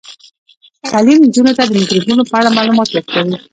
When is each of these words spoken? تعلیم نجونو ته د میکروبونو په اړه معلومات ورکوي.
تعلیم 0.91 1.17
نجونو 1.25 1.51
ته 1.57 1.63
د 1.65 1.69
میکروبونو 1.81 2.23
په 2.29 2.35
اړه 2.39 2.55
معلومات 2.57 2.89
ورکوي. 2.91 3.35